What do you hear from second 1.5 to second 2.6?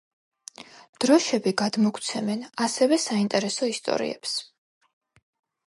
გადმოგვცემენ,